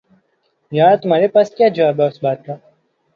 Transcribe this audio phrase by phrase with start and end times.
[0.71, 2.55] یار تمہارے پاس کیا جواب ہے اس بات کا